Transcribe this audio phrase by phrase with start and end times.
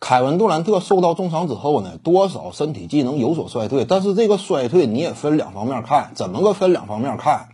[0.00, 7.48] 凯文杜兰特受到重伤之后呢，多少身体机能有所衰退，但是这个衰退你也分两方面看，怎么个分两方面看？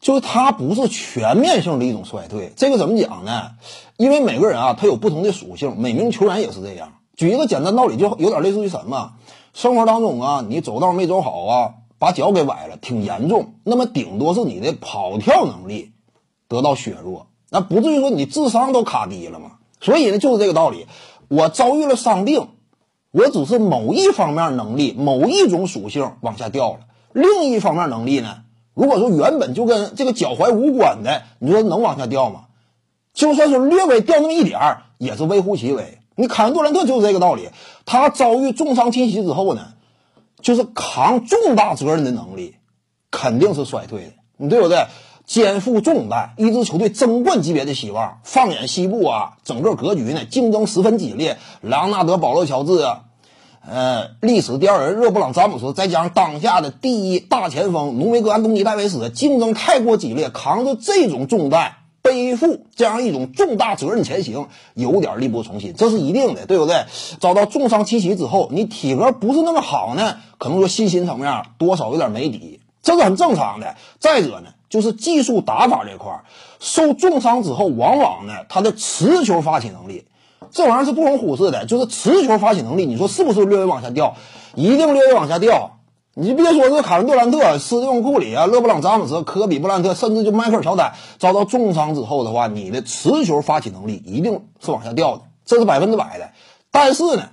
[0.00, 3.52] 就是他不是全面性的一种衰退，这个怎么讲呢？
[3.96, 6.94] 因为每个人啊，他有不同的属性，每名球员也是这样。
[7.16, 9.12] 举一个简单道理，就有点类似于什么？
[9.54, 15.92] 生活当中啊，你走道没走好啊，把脚给崴了，挺严重，那么顶多是你的跑跳能力
[16.48, 19.52] 得到削弱，那不至于说你智商都卡低了嘛。
[19.80, 20.86] 所以呢，就是这个道理。
[21.32, 22.48] 我遭遇了伤病，
[23.10, 26.80] 我只是某一方面能力、某一种属性往下掉了，
[27.14, 28.42] 另一方面能力呢？
[28.74, 32.42] 如果说原本就跟这个脚踝无关的，你说能往下掉吗？
[33.14, 36.00] 就算是略微掉那么一点儿，也是微乎其微。
[36.16, 37.48] 你凯文杜兰特就是这个道理，
[37.86, 39.68] 他遭遇重伤侵袭之后呢，
[40.42, 42.56] 就是扛重大责任的能力
[43.10, 44.84] 肯定是衰退的，你对不对？
[45.26, 48.18] 肩负重担，一支球队争冠级别的希望。
[48.24, 51.38] 放眼西部啊，整个格局呢，竞争十分激烈。
[51.60, 53.04] 莱昂纳德、保罗·乔治啊，
[53.66, 66.84] 呃，历史第二人热布朗·詹姆斯，再加上当下的第一大前锋努梅格·安东尼·戴维斯，竞争太过激烈，扛着这种重担，背负这样一种重大责任前行，有点力不从心，这是一定的，对不对？
[67.20, 73.76] 遭到重伤七袭之后，你体格不是那么好呢，可能说信心层面多少有点没底，这是很正常的。
[74.00, 74.48] 再者呢？
[74.72, 76.24] 就是技术打法这块儿，
[76.58, 80.06] 受重伤之后，往往呢，他的持球发起能力，
[80.50, 81.66] 这玩意儿是不容忽视的。
[81.66, 84.16] 就是持球发起能力，你说是不是略微往下掉？
[84.54, 85.72] 一定略微往下掉。
[86.14, 96.30] 你别说这凯文杜兰特、斯蒂芬库里啊、勒布朗詹姆斯、科比布兰特，甚至就迈克尔乔丹，遭到重伤之后的话，你的持球发起能力一定是往下掉的，这是百分之百的。
[96.70, 97.24] 但是呢，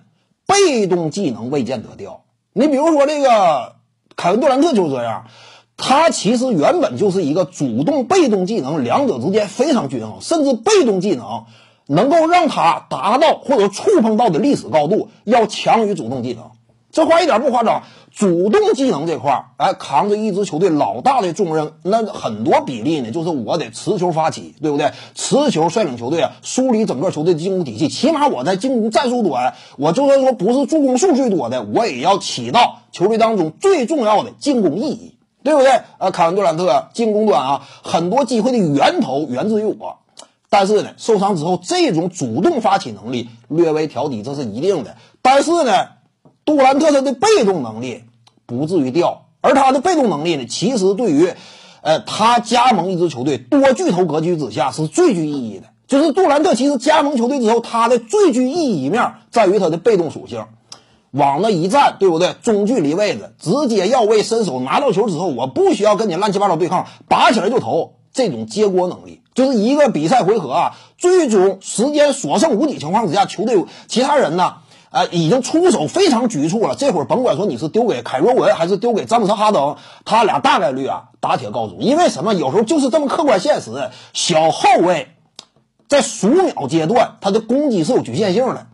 [0.45, 2.23] 被动技能未见得掉。
[2.51, 3.75] 你比如说这个
[4.17, 5.27] 凯文杜兰特就是这样。
[5.81, 11.45] 他其实原本就是一个主动被动技能两者之间非常均衡，甚至被动技能
[11.87, 16.51] 能够让他达到或者触碰到的历史高度要强于主动技能。
[16.91, 17.83] 这话一点不夸张。
[18.11, 24.91] 主动技能这块儿，哎，扛着一支球队老大的重任，那很多比例呢，就是我得持球发起，对不对？
[25.13, 27.87] 持球率领球队啊，梳理整个球队的进攻体系。
[27.87, 35.15] 起码我在进攻战术端，我就算说不是助攻数最多的，我也要起到球队当中最重要的进攻意义。
[35.43, 35.81] 对不对？
[35.97, 39.99] 呃，凯文杜兰特进攻端啊，很多机会的源头源自于我，
[40.49, 44.97] 但是呢，受伤之后这种主动发起能力略微调低，这是一定的。
[45.21, 45.71] 但是呢，
[46.45, 48.03] 杜兰特他的被动能力
[48.45, 51.33] 不至于掉，而他的被动能力呢，其实对于，
[51.81, 55.67] 呃，他加盟一支球队多巨头格局之下是最具意义的。
[55.87, 60.45] 就是杜兰特其实加盟球队之后，他的最具意义一面在于他的被动属性。
[61.11, 62.35] 往那一站，对不对？
[62.41, 67.93] 中距离位置，直接要位伸手拿到球之后，我不需要跟你乱七八糟对抗，拔起来就投。
[68.11, 74.55] 这种接锅能力，就是一个比赛回合啊，最终时间所剩无几情况之下，球队其他人呢，
[74.89, 76.73] 呃，已经出手非常局促了。
[76.75, 81.77] 这会儿甭管说你是丢给凯罗文还是丢给詹姆斯哈登，他俩大概率啊打铁告终。
[81.81, 82.33] 因为什么？
[82.33, 85.09] 有时候就是这么客观现实，小后卫
[85.87, 88.65] 在数秒阶段，他的攻击是有局限性的。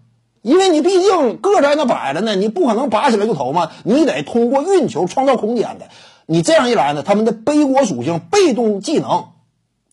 [0.46, 5.88] 因为你毕竟个在那摆着呢，你不可能拔起来就投嘛，你得通过运球创造空间的。
[6.28, 9.30] 你这样一来呢，他们的背锅属性、被动技能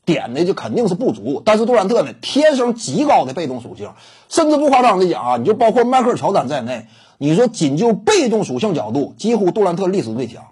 [0.04, 1.40] 点的就肯定是不足。
[1.42, 3.92] 但是杜兰特呢，天生极高的被动属性，
[4.28, 6.86] 甚至不夸张的讲啊，你就包括迈克尔乔丹在内，
[7.16, 10.48] 你说仅就被动属性角度，几乎杜兰特历史最强，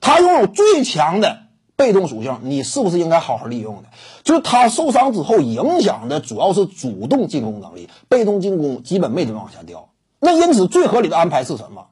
[0.00, 1.38] 他拥有最强的。
[1.80, 3.84] 被动属性，你是不是应该好好利用的？
[4.22, 9.88] 就是他受伤之后，影响的主要是主动进攻能力，被动进攻基本没怎么往下掉。
[10.18, 11.86] 那因此，最合理的安排是什么？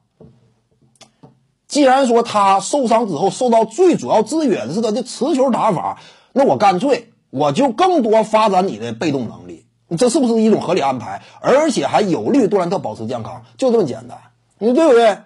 [1.67, 5.99] 既然说他受伤之后受到最主要制约的是他的持球打法，
[6.35, 9.65] 那我干脆我就更多发展你的被动能力，
[9.97, 11.23] 这是不是一种合理安排？
[11.41, 14.19] 而且还有利于杜兰特保持健康，就这么简单，
[14.59, 15.17] 你对不对？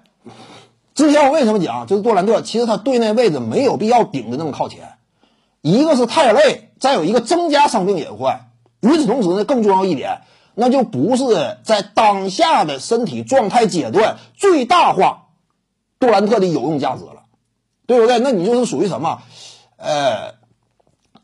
[0.94, 4.94] 之前我为什么讲，就是杜兰特，其实他队内位置没有必要顶的那么靠前，
[5.60, 8.48] 一个是太累，再有一个增加伤病隐患。
[8.80, 10.22] 与此同时呢，更重要一点，
[10.54, 15.28] 那就不是在当下的身体状态阶段最大化
[15.98, 17.22] 杜兰特的有用价值了，
[17.86, 18.18] 对不对？
[18.18, 19.22] 那你就是属于什么？
[19.76, 20.34] 呃，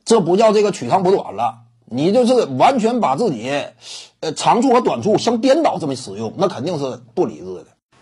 [0.04, 3.50] 这不叫这个取长补短了，你就是完全把自己
[4.20, 7.66] 呃长处和短处相颠倒这么使用，那肯定是不理智的。